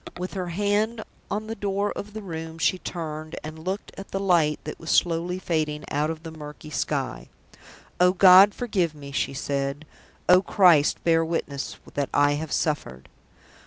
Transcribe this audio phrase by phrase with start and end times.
[0.17, 4.19] With her hand on the door of the room, she turned and looked at the
[4.19, 7.29] light that was slowly fading out of the murky sky.
[7.99, 9.85] "Oh, God, forgive me!" she said.
[10.27, 13.09] "Oh, Christ, bear witness that I have suffered!"